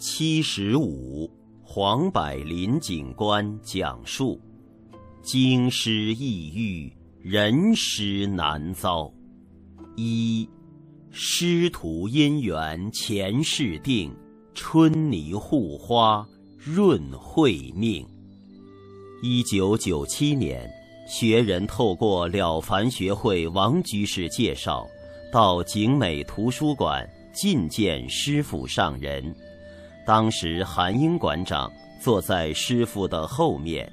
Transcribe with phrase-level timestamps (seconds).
[0.00, 1.30] 七十五，
[1.62, 4.40] 黄柏林警官讲述：
[5.22, 6.90] 京师异域，
[7.20, 9.12] 人师难遭。
[9.96, 10.48] 一，
[11.10, 14.10] 师徒姻缘前世定，
[14.54, 16.26] 春泥护花
[16.56, 18.02] 润慧命。
[19.22, 20.66] 一九九七年，
[21.06, 24.86] 学人透过了凡学会王居士介绍，
[25.30, 29.36] 到景美图书馆觐见师傅上人。
[30.06, 33.90] 当时韩英馆长坐在师傅的后面，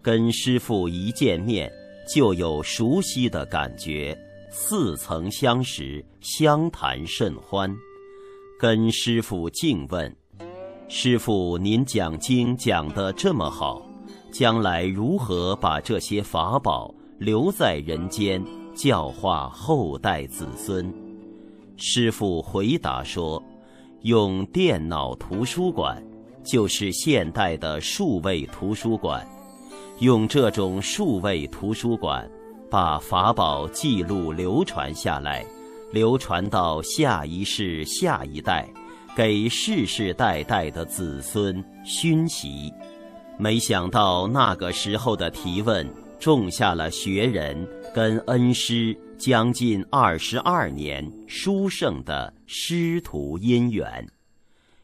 [0.00, 1.70] 跟师傅一见面
[2.12, 4.16] 就有熟悉的感觉，
[4.50, 7.72] 似曾相识，相谈甚欢。
[8.58, 10.16] 跟师傅敬问
[10.88, 13.86] ：“师傅，您讲经讲得这么好，
[14.32, 18.42] 将来如何把这些法宝留在人间，
[18.74, 20.92] 教化后代子孙？”
[21.76, 23.40] 师傅回答说。
[24.02, 26.02] 用电脑图书馆，
[26.42, 29.24] 就是现代的数位图书馆。
[30.00, 32.28] 用这种数位图书馆，
[32.68, 35.46] 把法宝记录流传下来，
[35.92, 38.68] 流传到下一世、下一代，
[39.14, 42.72] 给世世代代的子孙熏习。
[43.38, 45.88] 没想到那个时候的提问，
[46.18, 48.96] 种下了学人跟恩师。
[49.18, 54.06] 将近二十二年书圣的师徒姻缘。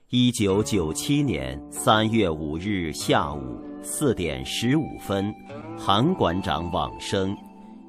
[0.09, 5.31] 一九九七年三月五日下午四点十五分，
[5.77, 7.37] 韩馆长往生，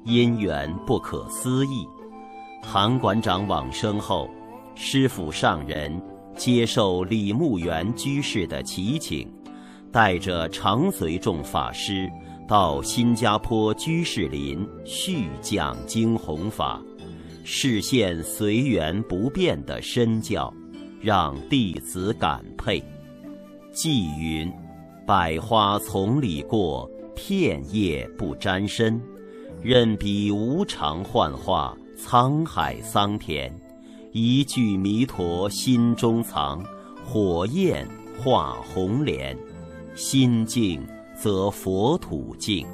[0.04, 1.88] 姻缘不可思议。
[2.62, 4.28] 韩馆长往生后，
[4.74, 5.98] 师父上人
[6.36, 9.26] 接受李牧原居士的祈请，
[9.90, 12.06] 带着常随众法师。
[12.46, 16.82] 到新加坡居士林续讲经弘法，
[17.44, 20.52] 示现随缘不变的身教，
[21.00, 22.82] 让弟子感佩。
[23.72, 24.52] 寄云：
[25.06, 29.00] 百花丛里过，片叶不沾身。
[29.62, 33.52] 任彼无常幻化，沧海桑田。
[34.12, 36.64] 一句弥陀心中藏，
[37.04, 37.86] 火焰
[38.18, 39.36] 化红莲，
[39.94, 40.80] 心静。
[41.22, 42.66] 则佛土净。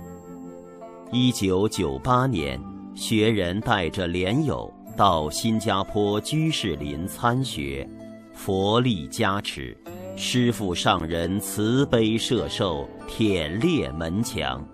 [1.11, 2.61] 一九九八年，
[2.97, 7.87] 学人带着莲友到新加坡居士林参学，
[8.33, 9.77] 佛力加持，
[10.17, 14.67] 师父上人慈悲摄受，舔裂门墙。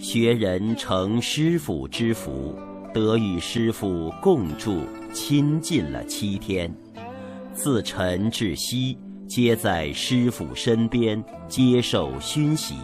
[0.00, 2.58] 学人承师父之福，
[2.92, 4.80] 得与师父共住
[5.12, 6.74] 亲近了七天，
[7.52, 8.98] 自晨至夕。
[9.26, 12.74] 皆在师父身边接受熏习，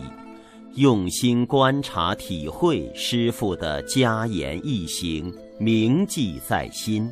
[0.81, 7.07] 用心观察体会师父的家言义行，铭记在心。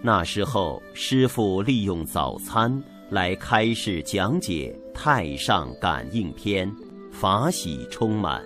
[0.00, 6.66] 那时候，师父利用早餐来开示讲解《太上感应篇》，
[7.12, 8.42] 法喜充满。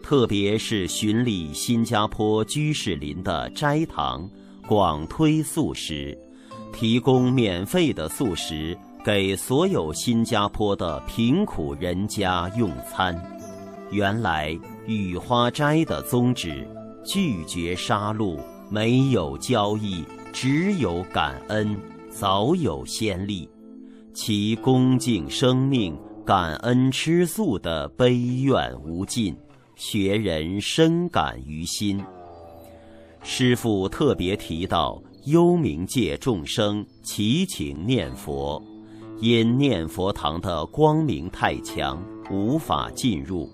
[0.00, 4.30] 特别是巡礼新加坡居士林的斋堂，
[4.68, 6.16] 广推素食，
[6.72, 8.78] 提供免费的素食。
[9.04, 13.20] 给所有新加坡的贫苦人家用餐。
[13.92, 16.66] 原来雨花斋的宗旨，
[17.04, 21.76] 拒绝杀戮，没有交易，只有感恩，
[22.08, 23.46] 早有先例。
[24.14, 25.94] 其恭敬生命、
[26.24, 29.36] 感恩吃素的悲怨无尽，
[29.76, 32.02] 学人深感于心。
[33.22, 38.60] 师父特别提到幽冥界众生祈请念佛。
[39.20, 43.48] 因念佛堂的光明太强，无法进入。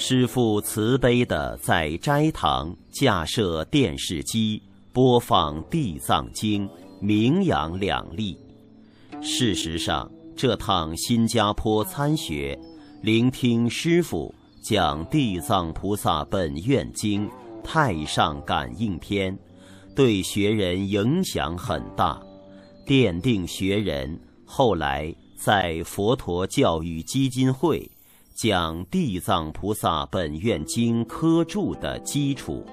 [0.00, 6.68] 师父慈悲地在斋堂架设电视机，播放《地藏经》，
[7.00, 8.38] 名扬两利。
[9.20, 12.56] 事实上，这趟新加坡参学，
[13.02, 14.32] 聆听师父
[14.62, 17.26] 讲《地藏菩萨本愿经》
[17.64, 19.36] 《太上感应篇》，
[19.96, 22.22] 对学人影响很大，
[22.86, 24.16] 奠定学人。
[24.46, 27.90] 后来，在佛陀教育基金会
[28.38, 32.64] 讲《地藏菩萨本愿经》科注的基础，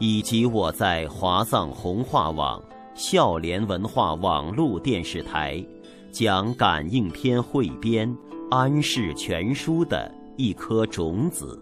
[0.00, 2.60] 以及我在华藏弘化网、
[2.96, 5.64] 孝廉文化网络电视台
[6.10, 8.08] 讲《感应篇汇编》
[8.50, 11.56] 《安世全书》的一颗种子。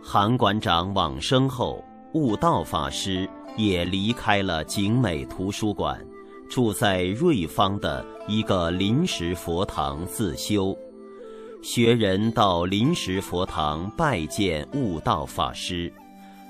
[0.00, 1.84] 韩馆长往生后，
[2.14, 6.00] 悟道法师也离开了景美图书馆。
[6.48, 10.76] 住在瑞芳的一个临时佛堂自修，
[11.62, 15.90] 学人到临时佛堂拜见悟道法师，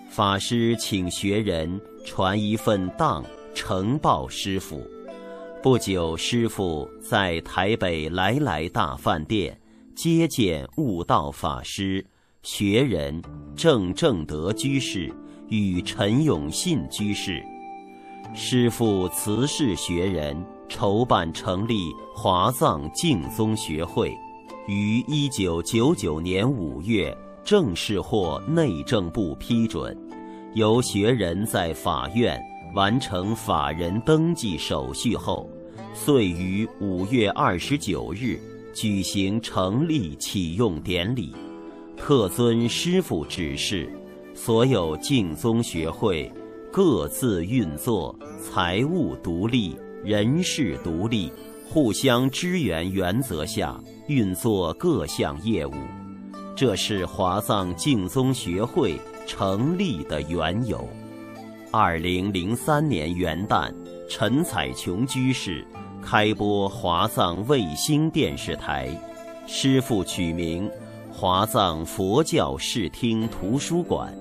[0.08, 3.22] 法师请学人传一份当
[3.54, 4.82] 呈报师傅，
[5.62, 9.60] 不久，师傅在台北来来大饭店
[9.94, 12.04] 接见悟道法师、
[12.42, 13.22] 学人
[13.54, 15.14] 郑正德居士
[15.50, 17.42] 与陈永信居士。
[18.34, 24.16] 师傅辞世学人，筹办成立华藏净宗学会，
[24.68, 29.96] 于一九九九年五月正式获内政部批准，
[30.54, 32.40] 由学人在法院。
[32.74, 35.46] 完成法人登记手续后，
[35.92, 38.40] 遂于五月二十九日
[38.72, 41.34] 举行成立启用典礼。
[41.98, 43.92] 特遵师父指示，
[44.32, 46.32] 所有净宗学会
[46.72, 51.30] 各自运作，财务独立，人事独立，
[51.68, 53.78] 互相支援原则下
[54.12, 55.72] 运作各项业务。
[56.54, 60.86] 这是华藏净宗学会成立的缘由。
[61.70, 63.72] 二零零三年元旦，
[64.08, 65.66] 陈彩琼居士
[66.02, 68.90] 开播华藏卫星电视台，
[69.46, 70.70] 师父取名
[71.10, 74.12] 华藏佛教视听图书馆。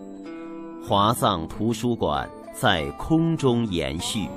[0.88, 4.30] 华藏图书馆在空中延续，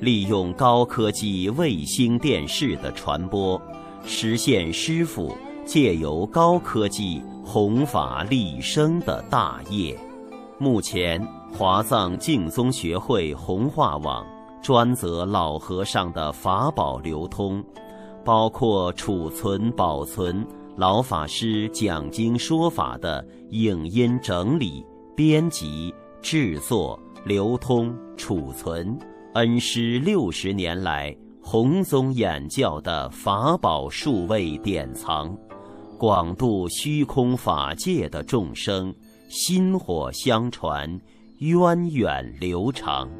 [0.00, 3.60] 利用高科技卫星电视的传播，
[4.04, 9.98] 实现师父借由高科技弘法利生的大业。
[10.58, 11.20] 目前。
[11.54, 14.26] 华藏净宗学会弘化网
[14.62, 17.62] 专责老和尚的法宝流通，
[18.24, 20.46] 包括储存、保存
[20.76, 24.82] 老法师讲经说法的影音整理、
[25.14, 28.98] 编辑、制作、流通、储存，
[29.34, 35.36] 恩师六十年来弘宗演教的法宝数位典藏，
[35.98, 38.94] 广度虚空法界的众生，
[39.28, 40.98] 薪火相传。
[41.38, 43.10] 源远流长，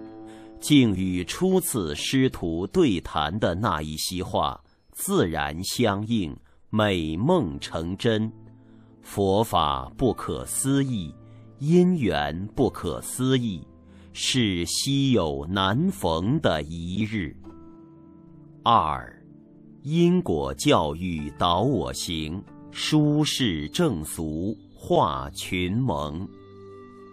[0.61, 4.61] 竟与初次师徒对谈的那一席话
[4.93, 6.35] 自然相应，
[6.71, 8.33] 美梦成真。
[9.03, 11.13] 佛法不可思议，
[11.59, 13.67] 因缘不可思议，
[14.13, 17.37] 是稀有难逢的一日。
[18.64, 19.12] 二，
[19.82, 26.25] 因果教育导我行，舒适正俗化群蒙。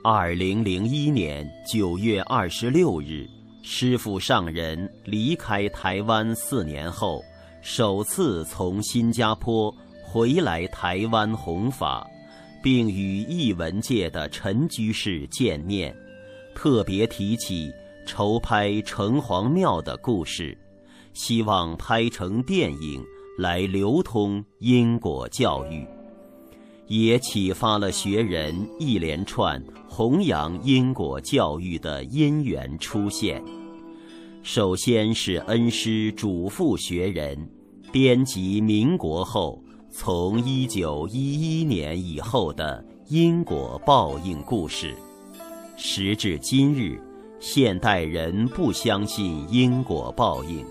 [0.03, 3.27] 二零零一年九月二十六日，
[3.63, 7.19] 师父上人离开台湾四年后，
[7.63, 9.75] 首次从新加坡
[10.05, 12.07] 回来台湾弘法，
[12.61, 15.95] 并与译文界的陈居士见面，
[16.53, 17.73] 特别提起
[18.05, 20.55] 筹拍城隍庙的故事，
[21.19, 23.05] 希望拍成电影
[23.37, 25.85] 来流通因果教育。
[26.87, 33.43] 也启发了学人一连串弘扬因果教育的因缘出现。
[34.43, 37.37] 首先是恩师嘱咐学人
[37.91, 39.61] 编辑民国后
[39.91, 44.95] 从一九一一年以后的因果报应故事。
[45.75, 46.97] 时至今日，
[47.41, 50.65] 现代人不相信因果报应，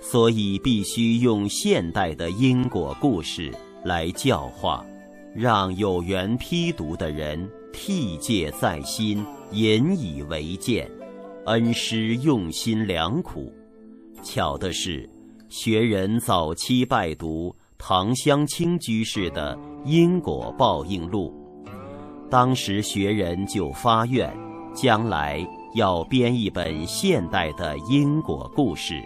[0.00, 3.52] 所以必须用现代的因果故事
[3.84, 4.84] 来教化。
[5.32, 10.90] 让有缘批读的人替戒在心，引以为鉴。
[11.46, 13.52] 恩师用心良苦。
[14.22, 15.08] 巧的是，
[15.48, 21.32] 学人早期拜读唐香清居士的《因果报应录》，
[22.28, 24.30] 当时学人就发愿，
[24.74, 29.00] 将来要编一本现代的因果故事。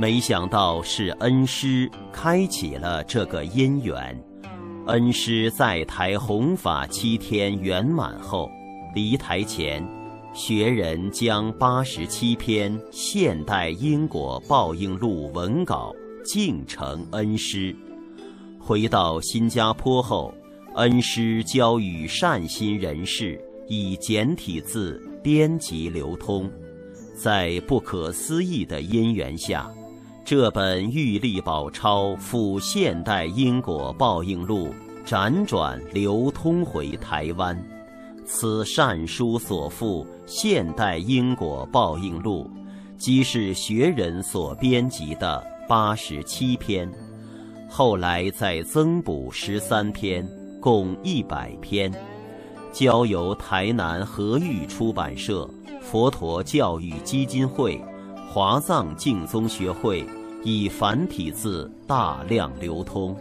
[0.00, 4.16] 没想到是恩师开启了这个因缘。
[4.86, 8.48] 恩师在台弘法七天圆满后，
[8.94, 9.84] 离台前，
[10.32, 15.92] 学人将八十七篇现代因果报应录文稿
[16.24, 17.74] 敬呈恩师。
[18.60, 20.32] 回到新加坡后，
[20.76, 23.36] 恩师交予善心人士
[23.66, 26.48] 以简体字编辑流通。
[27.16, 29.68] 在不可思议的因缘下。
[30.30, 34.74] 这本玉历宝钞附现代因果报应录
[35.06, 37.58] 辗转流通回台湾，
[38.26, 42.46] 此善书所附现代因果报应录，
[42.98, 46.92] 即是学人所编辑的八十七篇，
[47.66, 50.28] 后来再增补十三篇，
[50.60, 51.90] 共一百篇，
[52.70, 55.48] 交由台南和玉出版社、
[55.80, 57.82] 佛陀教育基金会、
[58.30, 60.06] 华藏净宗学会。
[60.50, 63.14] 以繁体字大量流通，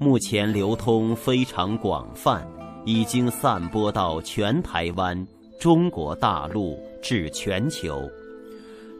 [0.00, 2.44] 目前流通非常广泛，
[2.84, 5.24] 已经散播到全台湾、
[5.60, 8.10] 中国大陆至全球。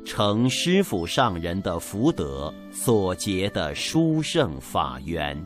[0.04, 5.36] 承师傅上人的福德所结的殊胜法缘。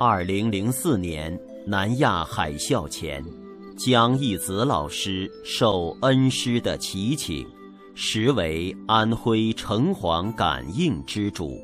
[0.00, 3.22] 二零零四年南亚海啸前，
[3.76, 7.46] 江义子老师受恩师的祈请，
[8.00, 11.60] 实为安徽城隍感应之主，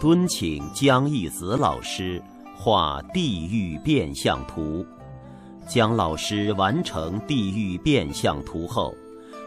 [0.00, 2.20] 敦请江义子老师
[2.56, 4.82] 画地狱变相图。
[5.68, 8.94] 江老师完成地狱变相图后，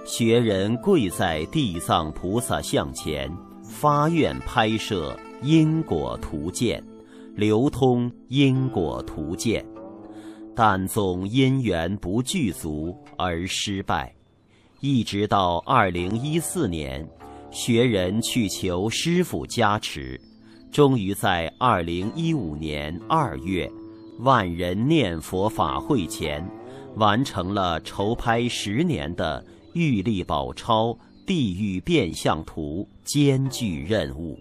[0.06, 6.84] 学人跪在地藏菩萨像前，发愿拍摄因果图鉴，
[7.34, 9.66] 流通因果图鉴，
[10.56, 14.14] 但总因缘不具足而失败。
[14.80, 17.04] 一直到二零一四年，
[17.50, 20.22] 学人去求师傅加持，
[20.72, 23.70] 终于在二零一五年二月。
[24.20, 26.48] 万人念佛法会前，
[26.96, 29.44] 完成了筹拍十年的
[29.74, 34.38] 《玉历宝钞地狱变相图》艰巨任务，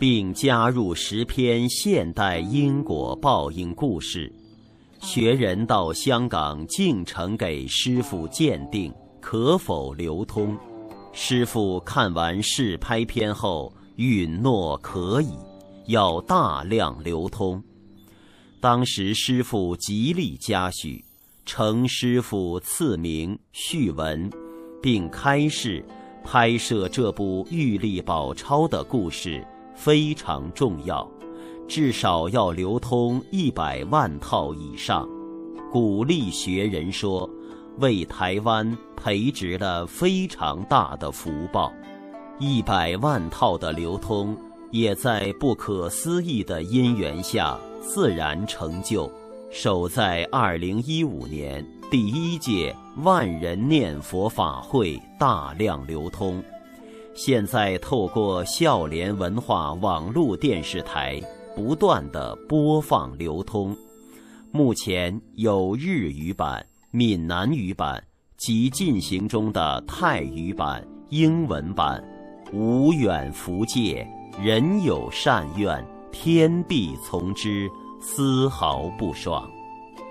[0.00, 4.32] 并加入十篇现代因果报应故事。
[5.00, 8.92] 学人到香港进城给师傅鉴定
[9.28, 10.56] 可否流通，
[11.12, 15.30] 师傅看完试拍片后允诺可以，
[15.86, 17.60] 要大量流通。
[18.60, 21.04] 当时师傅极力嘉许，
[21.44, 24.30] 承师傅赐名续文，
[24.80, 25.84] 并开示
[26.22, 31.04] 拍摄这部《玉历宝钞》的故事非常重要，
[31.66, 35.04] 至少要流通一百万套以上，
[35.72, 37.28] 鼓励学人说，
[37.78, 41.72] 为台湾培植了非常大的福报。
[42.38, 44.36] 一百万套的流通，
[44.70, 47.58] 也在不可思议的因缘下。
[47.80, 49.08] 自然成就，
[49.48, 56.42] 守在二零一五年第一届万人念佛法会大量流通，
[57.14, 61.22] 现在透过孝廉文化网络电视台
[61.54, 63.74] 不断的播放流通，
[64.50, 68.02] 目前有日语版、闽南语版
[68.38, 72.02] 及进行中的泰语版、英文版。
[72.54, 74.08] 无远弗届，
[74.42, 75.86] 人有善愿。
[76.10, 77.68] 天必从之，
[78.00, 79.46] 丝毫不爽。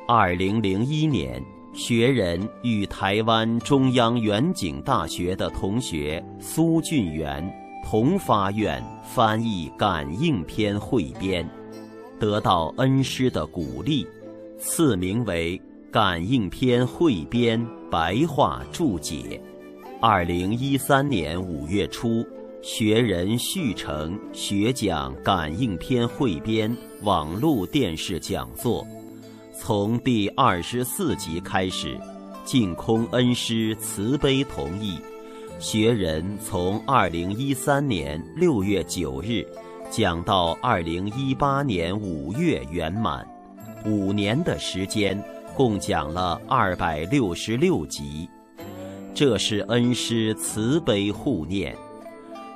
[0.07, 7.51] 二零零一年，学人与台湾中央远景大学的同学苏俊元
[7.83, 11.43] 同发愿翻译《感应篇汇编》，
[12.19, 14.05] 得到恩师的鼓励，
[14.59, 15.57] 赐名为
[15.95, 19.41] 《感应篇汇编白话注解》。
[20.01, 22.21] 二零一三年五月初。
[22.61, 28.85] 学人续成学讲感应篇汇编网络电视讲座，
[29.57, 31.97] 从第二十四集开始，
[32.43, 34.99] 净空恩师慈悲同意，
[35.59, 39.47] 学人从二零一三年六月九日
[39.89, 43.25] 讲到二零一八年五月圆满，
[43.85, 45.23] 五年的时间
[45.55, 48.29] 共讲了二百六十六集，
[49.13, 51.74] 这是恩师慈悲护念。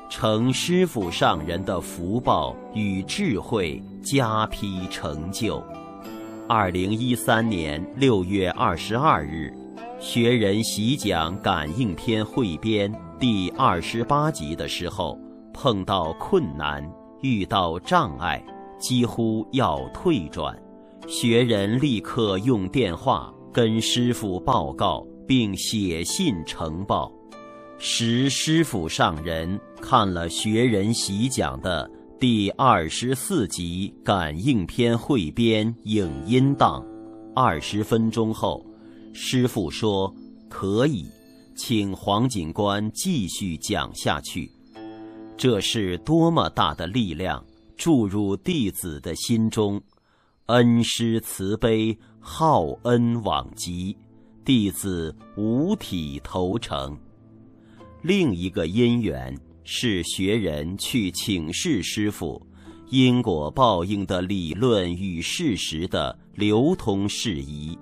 [0.10, 5.64] 承师傅上人的福报与智慧加批成就。
[6.46, 9.54] 二零一三年六月二十二日，
[9.98, 15.18] 学人习讲《感应篇汇编》第二十八集的时候，
[15.54, 16.86] 碰到困难，
[17.22, 18.44] 遇到障碍，
[18.78, 20.54] 几乎要退转。
[21.08, 27.12] 学人立刻用电话跟师傅报告，并写信呈报。
[27.78, 31.90] 时师傅上人看了学人习讲的
[32.20, 36.86] 第二十四集感应篇汇编影音档，
[37.34, 38.64] 二十分钟后，
[39.14, 40.14] 师傅说
[40.50, 41.06] 可以，
[41.56, 44.52] 请黄警官继续讲下去。
[45.38, 47.44] 这是多么大的力量
[47.78, 49.82] 注入弟子的心中，
[50.50, 53.96] 恩师慈悲，浩恩往极，
[54.44, 56.98] 弟子五体投诚。
[58.02, 62.42] 另一个因缘是学人去请示师傅，
[62.90, 67.78] 因果报应的理论与事实的流通事宜，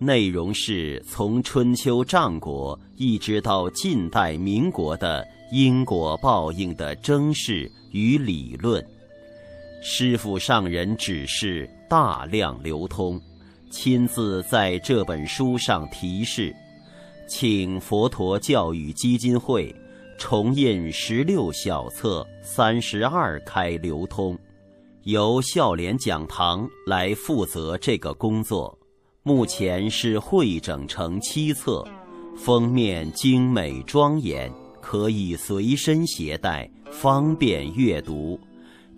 [0.00, 8.84] 内容是从春秋战国一直到近代民国的因果报应的征事与理论。
[9.82, 13.20] 师傅上人指示大量流通，
[13.70, 16.54] 亲自在这本书上提示。
[17.26, 19.74] 请佛陀教育基金会
[20.18, 24.38] 重印十六小册三十二开流通，
[25.04, 28.76] 由孝廉讲堂来负责这个工作。
[29.22, 31.86] 目前是汇整成七册，
[32.36, 38.40] 封面精美庄严，可以随身携带，方便阅读，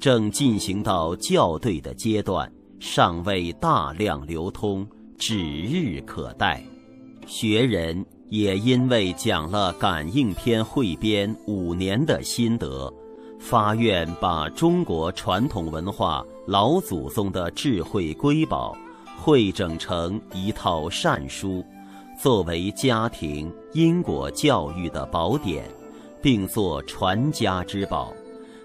[0.02, 4.84] 正进行到校对的阶段，尚未大量流通，
[5.16, 6.60] 指日可待。
[7.24, 12.92] 学人也因为讲了感应篇汇编五年的心得，
[13.38, 18.76] 发愿把中国传统文化老祖宗的智慧瑰宝
[19.16, 21.64] 汇整成一套善书。
[22.20, 25.64] 作为家庭因果教育的宝典，
[26.20, 28.12] 并作传家之宝，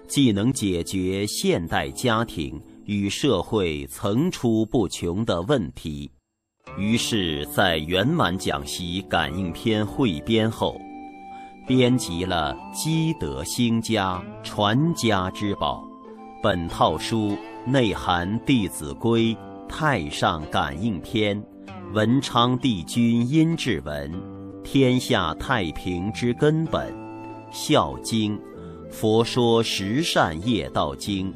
[0.08, 6.10] 既能解决现代家庭与社会层出不穷的问题。
[6.76, 10.80] 于是，在圆满讲习感应篇汇编后，
[11.66, 15.84] 编辑了《积德兴家传家之宝》。
[16.42, 17.36] 本套书
[17.66, 19.34] 内含《弟子规》
[19.68, 21.40] 《太上感应篇》。
[21.94, 24.12] 文昌帝君阴骘文，
[24.62, 26.94] 天下太平之根本，
[27.50, 28.38] 孝经，
[28.90, 31.32] 佛说十善业道经，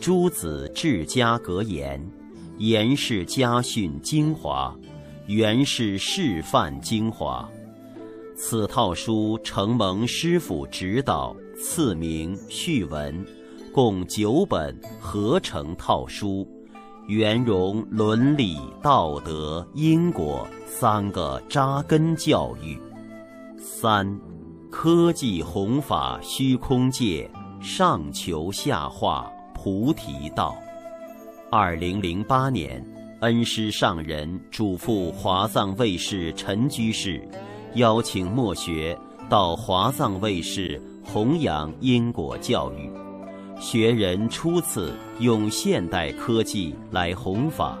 [0.00, 2.04] 诸子治家格言，
[2.58, 4.74] 严氏家训精华，
[5.26, 7.48] 元氏示范精华。
[8.36, 13.24] 此套书承蒙师父指导，赐名序文，
[13.72, 16.48] 共九本合成套书。
[17.06, 22.80] 圆融伦理道德因果三个扎根教育。
[23.58, 24.18] 三，
[24.76, 27.30] 科技弘法虚空界，
[27.62, 30.56] 上求下化菩提道。
[31.48, 32.84] 二零零八年，
[33.20, 37.22] 恩师上人嘱咐华藏卫士陈居士，
[37.76, 38.98] 邀请墨学
[39.30, 42.90] 到华藏卫士弘扬因果教育。
[43.60, 47.78] 学人初次用现代科技来弘法，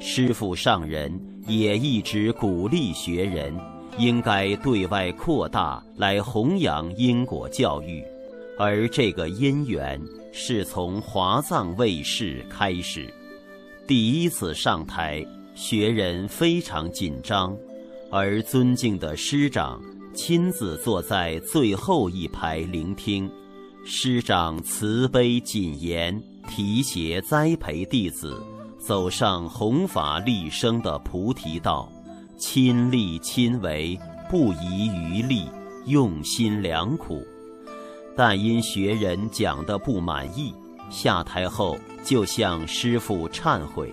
[0.00, 3.54] 师父上人也一直鼓励学人
[3.96, 8.04] 应该对外扩大来弘扬因果教育，
[8.58, 10.00] 而这个因缘
[10.32, 13.12] 是从华藏卫视开始。
[13.86, 15.24] 第一次上台，
[15.54, 17.56] 学人非常紧张，
[18.10, 19.80] 而尊敬的师长
[20.12, 23.30] 亲自坐在最后一排聆听。
[23.84, 28.42] 师长慈悲谨言，提携栽培弟子，
[28.78, 31.86] 走上弘法立生的菩提道，
[32.36, 35.48] 亲力亲为，不遗余力，
[35.86, 37.22] 用心良苦。
[38.16, 40.54] 但因学人讲的不满意，
[40.90, 43.92] 下台后就向师傅忏悔，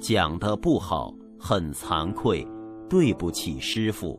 [0.00, 2.46] 讲的不好，很惭愧，
[2.88, 4.18] 对不起师傅。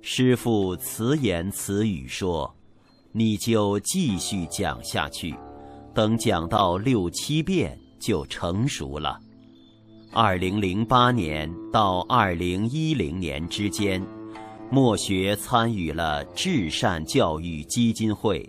[0.00, 2.54] 师傅慈言慈语说。
[3.16, 5.32] 你就继续讲下去，
[5.94, 9.20] 等讲到六七遍就成熟了。
[10.16, 14.00] 二零零八年到二零一零年之间，
[14.70, 18.48] 墨学参与了至善教育基金会，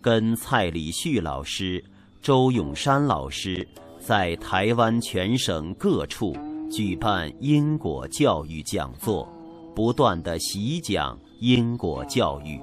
[0.00, 1.84] 跟蔡礼旭老师、
[2.22, 3.68] 周永山老师
[4.00, 6.34] 在台湾全省各处
[6.70, 9.28] 举办因果教育讲座，
[9.74, 12.58] 不断的习讲因果教育。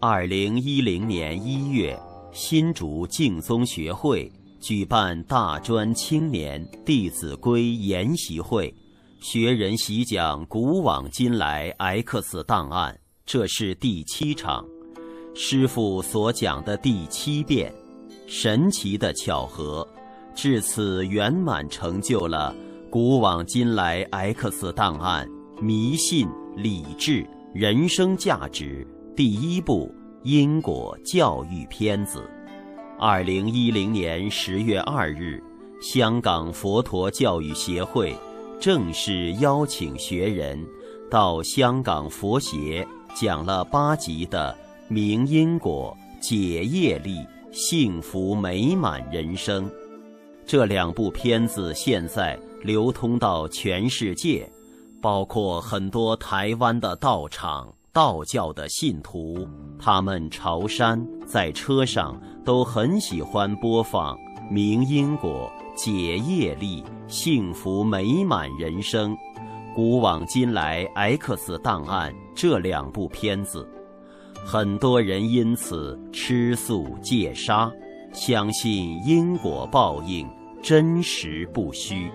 [0.00, 1.94] 二零一零年一月，
[2.32, 4.32] 新竹净宗学会
[4.66, 8.74] 举办大专青年《弟子规》研习会，
[9.20, 14.66] 学人习讲古往今来 X 档案，这是第七场，
[15.36, 17.72] 师傅所讲的第七遍，
[18.26, 19.86] 神奇的巧合，
[20.34, 22.52] 至此圆满成就了
[22.90, 25.28] 古往今来 X 档案
[25.62, 26.26] 迷信、
[26.56, 27.24] 理智、
[27.54, 28.84] 人生价值。
[29.14, 32.28] 第一部因果教育片子，
[32.98, 35.42] 二零一零年十月二日，
[35.82, 38.16] 香港佛陀教育协会
[38.58, 40.58] 正式邀请学人
[41.10, 44.56] 到香港佛协讲了八集的
[44.92, 47.18] 《明因果解业力
[47.52, 49.68] 幸福美满人生》。
[50.46, 54.50] 这两部片子现在流通到全世界，
[55.02, 57.70] 包括很多台湾的道场。
[57.92, 64.16] 道教的信徒，他们朝山在车上都很喜欢播放
[64.48, 69.10] 《明因果解业力幸福美满人生》
[69.74, 73.68] 《古往今来 X 档案》这两部片子，
[74.44, 77.68] 很多人因此吃素戒杀，
[78.12, 80.24] 相信因果报应
[80.62, 82.08] 真实不虚。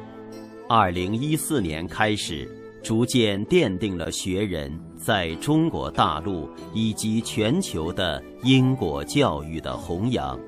[0.70, 2.50] 二零一四年开始。
[2.84, 4.72] 逐渐奠定了学人
[5.04, 10.40] 在中国大陆以及全球的因果教育的弘扬。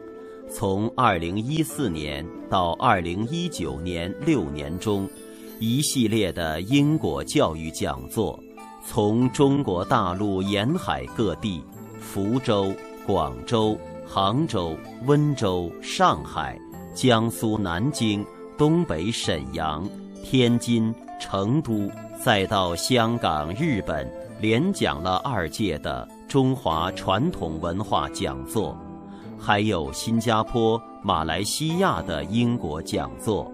[0.49, 5.09] 从2014年到2019年六年中，
[5.59, 8.39] 一系列的因果教育讲座，
[8.85, 11.63] 从中国大陆沿海各地
[11.99, 12.71] 福州、
[13.07, 16.59] 广州、杭州、温州、上海、
[16.93, 18.23] 江苏南京、
[18.55, 19.89] 东北沈阳、
[20.23, 21.89] 天津、成都，
[22.23, 24.07] 再到香港、日本，
[24.39, 28.77] 连讲了二届的中华传统文化讲座，
[29.39, 33.51] 还有新加坡、马来西亚的英国讲座，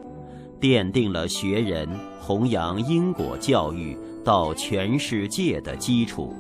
[0.60, 1.88] 奠定了学人
[2.20, 6.34] 弘扬因果教育到全世界的基础。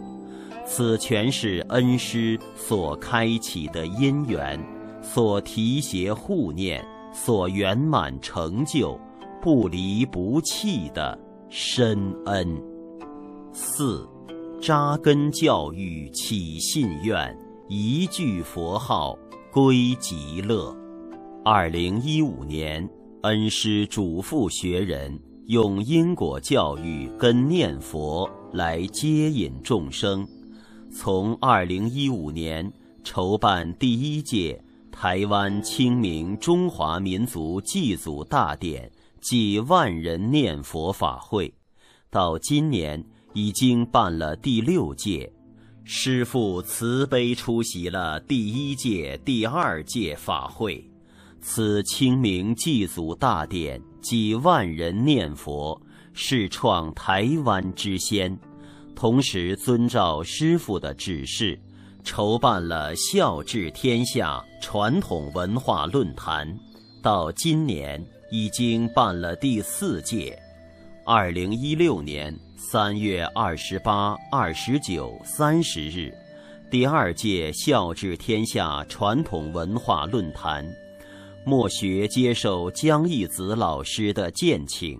[0.65, 4.59] 此全是恩师所开启的因缘，
[5.01, 8.99] 所提携护念，所圆满成就，
[9.41, 11.17] 不离不弃的
[11.49, 12.61] 深恩。
[13.51, 14.07] 四，
[14.61, 17.35] 扎根教育起信愿，
[17.69, 19.17] 一句佛号
[19.53, 20.75] 归极乐。
[21.45, 22.87] 二零一五年，
[23.21, 25.17] 恩师嘱咐学人
[25.47, 30.27] 用因果教育跟念佛来接引众生。
[30.91, 32.69] 从二零一五年
[33.01, 38.91] 筹办第一届台湾清明中华民族祭祖大典
[39.21, 41.53] 暨万人念佛法会，
[42.09, 43.01] 到今年
[43.33, 45.31] 已经办了第六届，
[45.83, 50.83] 师父慈悲出席了第一届、第二届法会。
[51.41, 55.79] 此清明祭祖大典几万人念佛，
[56.13, 58.37] 是创台湾之先。
[58.95, 61.57] 同时，遵照师傅的指示，
[62.03, 66.53] 筹办了“孝治天下”传统文化论坛，
[67.01, 70.37] 到今年已经办了第四届。
[71.05, 76.13] 二零一六年三月二十八、二十九、三十日，
[76.69, 80.69] 第二届“孝治天下”传统文化论坛，
[81.45, 84.99] 莫学接受江义子老师的荐请，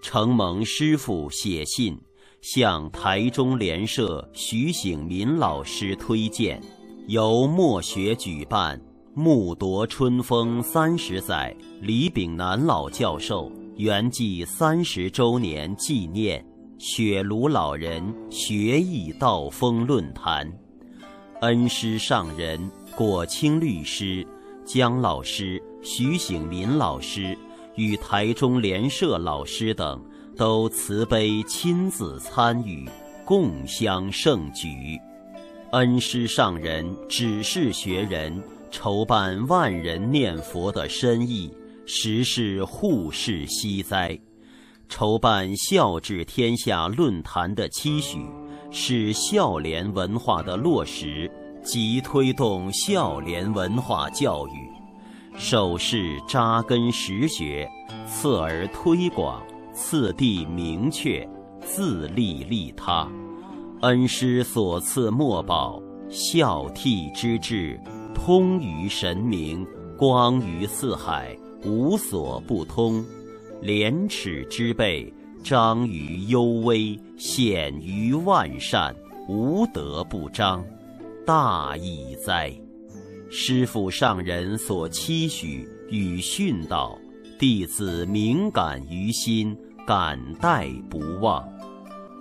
[0.00, 1.94] 承蒙师傅写信。
[2.40, 6.58] 向台中联社徐醒民老师推荐，
[7.06, 8.80] 由墨学举办
[9.12, 16.42] “木夺春风三十载”李炳南老教授圆寂三十周年纪念
[16.86, 20.46] 雪庐老人学艺道风论坛，
[21.40, 22.60] 恩师上人
[22.94, 24.22] 果清律师、
[24.66, 27.34] 姜老师、徐醒民老师
[27.76, 29.98] 与台中联社老师等。
[30.36, 32.86] 都慈悲亲自参与，
[33.24, 35.00] 共襄盛举。
[35.70, 41.50] 恩师上人指示学人筹办万人念佛的深意，
[41.86, 44.18] 实是护世息灾；
[44.88, 48.26] 筹办孝治天下论坛的期许，
[48.70, 51.30] 是孝廉文化的落实
[51.62, 54.68] 及推动孝廉文化教育。
[55.36, 57.68] 首是扎根实学，
[58.06, 59.42] 次而推广。
[59.72, 61.28] 次第明确，
[61.60, 63.10] 自利利他，
[63.80, 67.80] 恩师所赐墨宝，孝悌之志，
[68.14, 69.66] 通于神明，
[69.98, 73.04] 光于四海，无所不通；
[73.64, 75.10] 廉耻之辈，
[75.42, 78.94] 彰于幽微，显于万善，
[79.26, 80.62] 无德不彰，
[81.24, 82.52] 大义哉！
[83.30, 86.98] 师父上人所期许与训导。
[87.38, 91.42] 弟子敏感于心，感戴不忘。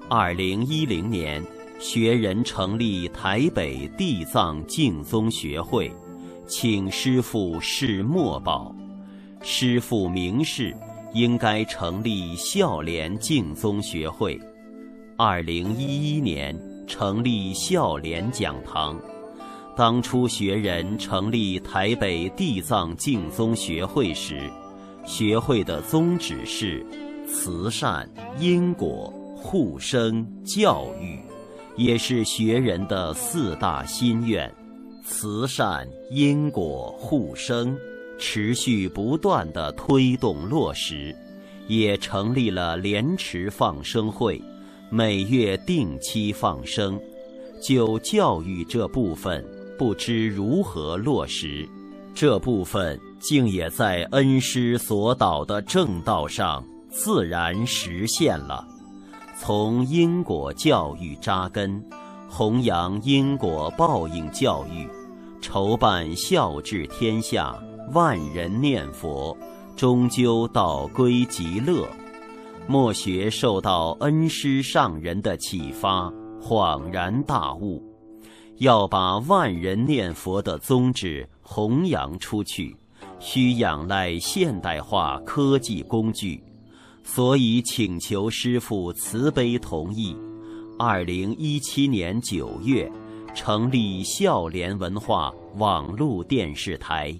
[0.09, 1.43] 二零一零年，
[1.77, 5.91] 学人成立台北地藏净宗学会，
[6.47, 8.73] 请师父示墨宝。
[9.41, 10.73] 师父明示，
[11.13, 14.39] 应该成立孝廉净宗学会。
[15.15, 18.99] 二零一一年，成立孝廉讲堂。
[19.75, 24.49] 当初学人成立台北地藏净宗学会时。
[25.05, 26.85] 学会的宗旨是
[27.27, 31.19] 慈善、因果、护生、教育，
[31.75, 34.49] 也是学人的四大心愿。
[35.03, 37.77] 慈善、因果、护生，
[38.19, 41.15] 持续不断的推动落实，
[41.67, 44.41] 也成立了莲池放生会，
[44.89, 46.99] 每月定期放生。
[47.61, 49.43] 就教育这部分，
[49.77, 51.67] 不知如何落实。
[52.13, 58.67] 这部分竟也在恩师所导的正道上自然实现了。
[59.39, 61.83] 从因果教育扎根，
[62.29, 64.87] 弘扬因果报应教育，
[65.41, 67.57] 筹办孝治天下，
[67.91, 69.37] 万人念佛，
[69.75, 71.87] 终究道归极乐。
[72.67, 77.83] 莫学受到恩师上人的启发，恍然大悟。
[78.57, 82.75] 要把万人念佛的宗旨弘扬出去，
[83.19, 86.41] 需仰赖现代化科技工具，
[87.03, 90.15] 所以请求师父慈悲同意。
[90.79, 92.89] 二零一七年九月，
[93.35, 97.13] 成立孝廉文化网络电视台。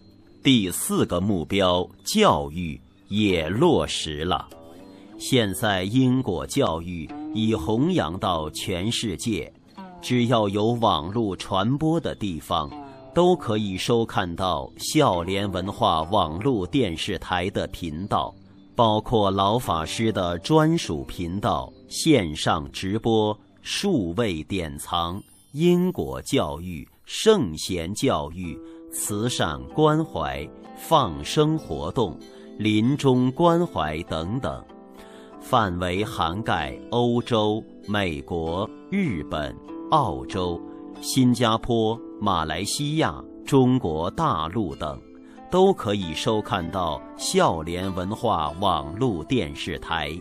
[0.44, 2.78] 第四个目标，教育
[3.08, 4.46] 也落实了。
[5.18, 9.54] 现在因果教育已弘扬到全世界，
[10.02, 12.70] 只要有网络传播的地方，
[13.16, 18.36] 都可以收看到孝廉文化网络电视台的频道，
[18.76, 28.60] 包括老法师的专属频道、线上直播、数位典藏、因果教育、圣贤教育。
[28.94, 32.16] 慈善关怀、放生活动、
[32.60, 34.64] 临终关怀等等，
[35.42, 39.54] 范围涵盖欧洲、美国、日本、
[39.90, 40.62] 澳洲、
[41.02, 45.02] 新加坡、马来西亚、中国大陆等，
[45.50, 50.12] 都可以收看到孝廉文化网络电视台。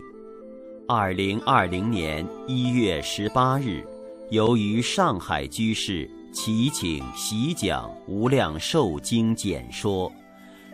[0.87, 3.85] 二零二零年一月十八日，
[4.31, 6.09] 由于上海居士。
[6.33, 10.11] 祈请习讲《无量寿经》简说，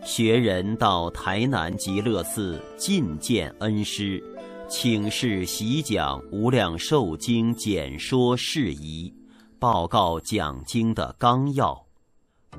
[0.05, 4.23] 学人到台南极乐寺觐见恩师，
[4.69, 9.13] 请示习讲《无量寿经》简说事宜，
[9.59, 11.85] 报告讲经的纲要。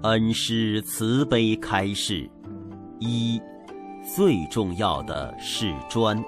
[0.03, 2.31] 恩师慈悲开示：
[2.99, 3.41] 一，
[4.15, 6.23] 最重要的是专，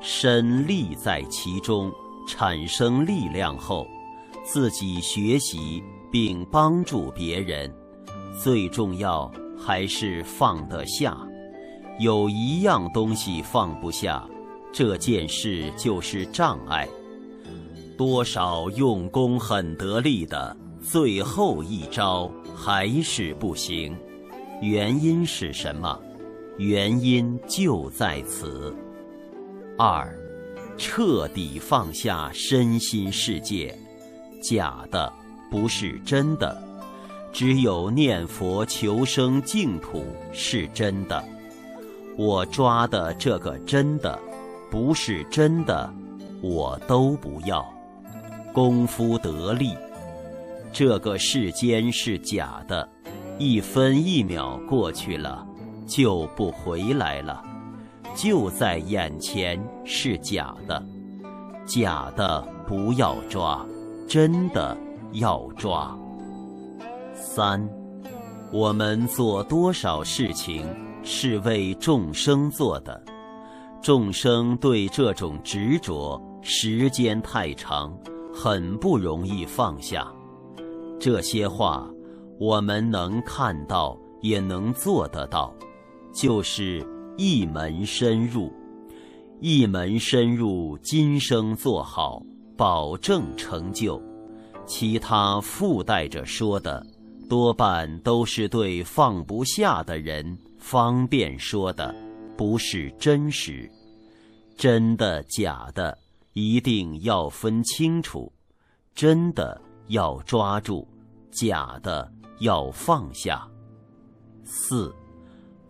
[0.00, 1.92] 身立在其中，
[2.28, 3.84] 产生力量后，
[4.44, 5.82] 自己学习。
[6.14, 7.68] 并帮助别人，
[8.40, 11.18] 最重要还是放得下。
[11.98, 14.24] 有一样东西放不下，
[14.72, 16.88] 这件事就是障碍。
[17.98, 23.92] 多少用功很得力的，最后一招还是不行。
[24.62, 26.00] 原因是什么？
[26.58, 28.72] 原因就在此。
[29.76, 30.16] 二，
[30.78, 33.76] 彻底放下身心世界，
[34.40, 35.12] 假的。
[35.50, 36.60] 不是真的，
[37.32, 41.22] 只有念佛求生净土是真的。
[42.16, 44.18] 我抓的这个真的，
[44.70, 45.92] 不是真的，
[46.40, 47.64] 我都不要。
[48.52, 49.74] 功夫得力，
[50.72, 52.88] 这个世间是假的，
[53.36, 55.44] 一分一秒过去了，
[55.88, 57.42] 就不回来了。
[58.14, 60.80] 就在眼前是假的，
[61.66, 63.66] 假的不要抓，
[64.06, 64.76] 真的。
[65.14, 65.96] 要抓。
[67.14, 67.68] 三，
[68.52, 70.66] 我们做多少事情
[71.02, 73.02] 是为众生做的？
[73.82, 77.96] 众生对这种执着，时间太长，
[78.32, 80.10] 很不容易放下。
[80.98, 81.86] 这些话，
[82.38, 85.54] 我们能看到，也能做得到，
[86.12, 86.86] 就是
[87.18, 88.50] 一门深入，
[89.40, 92.22] 一门深入，今生做好，
[92.56, 94.00] 保证成就。
[94.66, 96.84] 其他附带着说的，
[97.28, 101.94] 多半都是对放不下的人方便说的，
[102.36, 103.70] 不是真实。
[104.56, 105.96] 真的假的，
[106.32, 108.32] 一定要分清楚。
[108.94, 110.86] 真的要抓住，
[111.32, 113.46] 假的要放下。
[114.44, 114.94] 四，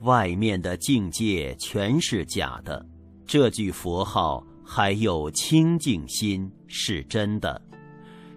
[0.00, 2.84] 外面的境界全是假的，
[3.26, 7.60] 这句佛号还有清净心是真的。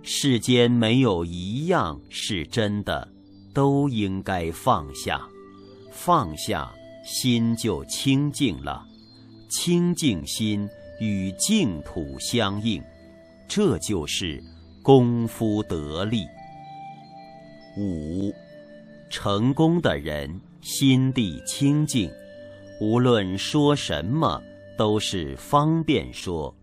[0.10, 3.06] 世间没有一样是真的，
[3.54, 5.22] 都应该放下。
[5.92, 8.82] 放下，心就清净了。
[9.50, 10.66] 清净心
[11.02, 12.82] 与净土相应，
[13.50, 14.42] 这就是
[14.82, 16.26] 功夫得力。
[17.78, 18.34] 五，
[19.10, 22.10] 成功的人心地清净，
[22.80, 24.42] 无论说什么
[24.78, 26.56] 都是方便说，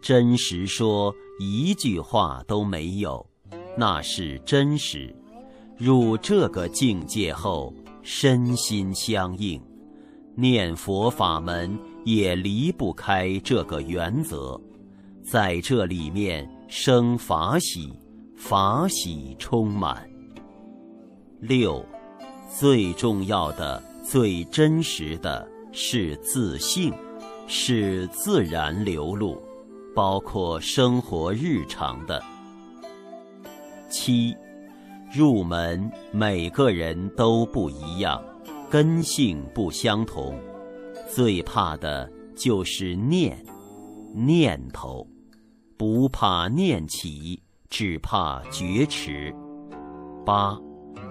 [0.00, 1.14] 真实说。
[1.38, 3.24] 一句话都没有，
[3.76, 5.14] 那是真实。
[5.76, 7.72] 入这个境界后，
[8.02, 9.62] 身心相应，
[10.34, 14.60] 念佛法门也离不开这个原则，
[15.22, 17.92] 在这里面生法喜，
[18.36, 20.10] 法喜充满。
[21.38, 21.84] 六，
[22.52, 26.92] 最重要的、最真实的是自信，
[27.46, 29.40] 是自然流露。
[29.94, 32.22] 包括生活日常的。
[33.90, 34.36] 七，
[35.12, 38.22] 入门每个人都不一样，
[38.70, 40.38] 根性不相同，
[41.10, 43.42] 最怕的就是念，
[44.14, 45.06] 念头，
[45.76, 49.34] 不怕念起，只怕觉迟。
[50.24, 50.58] 八，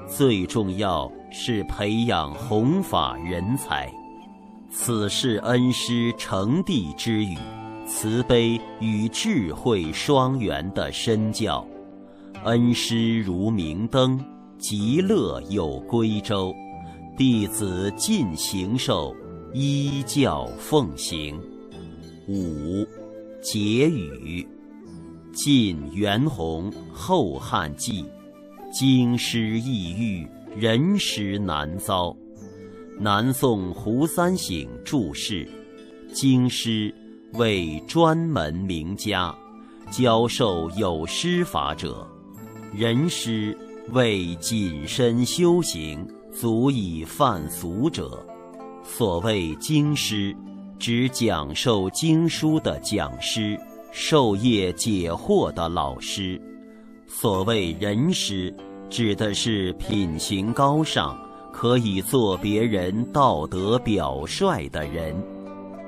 [0.07, 3.91] 最重要是培养弘法人才，
[4.69, 7.35] 此是恩师成地之语。
[7.87, 11.65] 慈悲与智慧双元的身教，
[12.43, 14.19] 恩师如明灯，
[14.59, 16.53] 极乐有归舟。
[17.17, 19.15] 弟子尽行受，
[19.53, 21.39] 依教奉行。
[22.27, 22.85] 五，
[23.41, 24.45] 结语。
[25.31, 28.03] 晋元弘《后汉纪》：
[28.69, 32.15] 京师异域，人时难遭。
[32.99, 35.47] 南宋胡三省注释：
[36.11, 36.93] 京师
[37.33, 39.35] 为专门名家，
[39.91, 42.07] 教授有师法者；
[42.73, 43.57] 人师
[43.91, 48.25] 为谨慎修行，足以犯俗者。
[48.83, 50.35] 所谓经师。
[50.79, 53.59] 指讲授经书的讲师，
[53.91, 56.39] 授业解惑的老师。
[57.07, 58.55] 所谓人师，
[58.87, 61.17] 指的是品行高尚，
[61.51, 65.15] 可以做别人道德表率的人。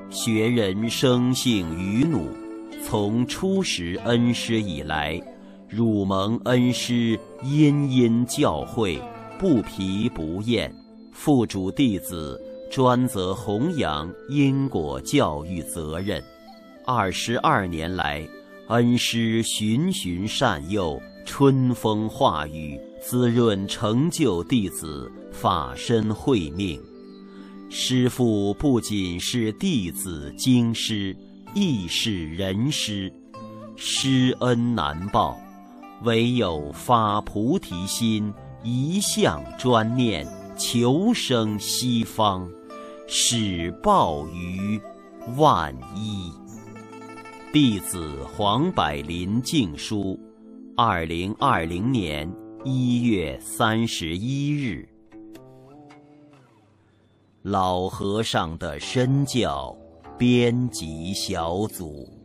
[0.10, 2.30] 学人生性愚怒，
[2.84, 5.22] 从初识恩师以来，
[5.70, 9.00] 汝蒙恩师殷殷教诲，
[9.38, 10.74] 不疲不厌，
[11.12, 12.40] 付诸弟子。
[12.72, 16.24] 专责弘扬因果教育责任，
[16.86, 18.24] 二十二年来，
[18.68, 26.80] 恩师循循善诱，春风化雨，滋润成就弟子，法身慧命。
[27.72, 31.16] 师父不仅是弟子经师，
[31.54, 33.14] 亦是人师，
[33.76, 35.38] 师恩难报，
[36.02, 40.28] 唯有发菩提心，一向专念，
[40.58, 42.50] 求生西方。
[43.08, 44.82] 始报于
[45.38, 46.32] 万一。
[47.54, 50.20] 弟子黄百林敬书，
[50.76, 52.32] 二零二零年
[52.66, 54.88] 一月三十一日。
[57.44, 59.74] 老和尚的身教
[60.18, 62.19] 编辑小组。